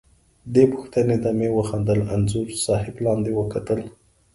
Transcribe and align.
دې 0.53 0.63
پوښتنې 0.73 1.17
ته 1.23 1.29
مې 1.37 1.49
وخندل، 1.57 1.99
انځور 2.15 2.47
صاحب 2.65 2.95
لاندې 3.05 3.31
وکتل. 3.39 3.79